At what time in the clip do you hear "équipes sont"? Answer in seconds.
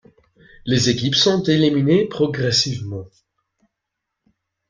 0.89-1.43